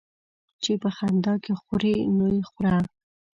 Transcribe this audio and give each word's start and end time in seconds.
چي 0.63 0.71
په 0.81 0.89
خندا 0.95 1.33
کې 1.43 1.53
خورې، 1.61 1.95
نو 2.17 2.25
يې 2.35 2.41
خوره. 2.49 2.75